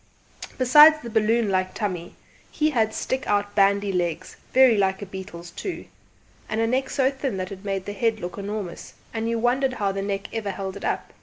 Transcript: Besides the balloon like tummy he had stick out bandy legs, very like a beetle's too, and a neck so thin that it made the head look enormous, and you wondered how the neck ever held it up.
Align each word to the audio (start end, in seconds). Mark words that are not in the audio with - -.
Besides 0.57 1.03
the 1.03 1.11
balloon 1.11 1.49
like 1.51 1.75
tummy 1.75 2.15
he 2.49 2.71
had 2.71 2.91
stick 2.91 3.27
out 3.27 3.53
bandy 3.53 3.91
legs, 3.91 4.35
very 4.51 4.75
like 4.75 5.03
a 5.03 5.05
beetle's 5.05 5.51
too, 5.51 5.85
and 6.49 6.59
a 6.59 6.65
neck 6.65 6.89
so 6.89 7.11
thin 7.11 7.37
that 7.37 7.51
it 7.51 7.63
made 7.63 7.85
the 7.85 7.93
head 7.93 8.19
look 8.19 8.35
enormous, 8.39 8.95
and 9.13 9.29
you 9.29 9.37
wondered 9.37 9.73
how 9.73 9.91
the 9.91 10.01
neck 10.01 10.21
ever 10.33 10.49
held 10.49 10.75
it 10.75 10.83
up. 10.83 11.13